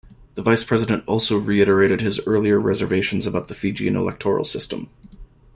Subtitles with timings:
[0.33, 4.89] The Vice-President also reiterated his earlier reservations about the Fijian electoral system.